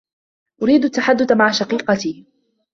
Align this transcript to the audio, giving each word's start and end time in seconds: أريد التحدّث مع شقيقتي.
أريد 0.63 0.83
التحدّث 0.85 1.31
مع 1.31 1.51
شقيقتي. 1.51 2.25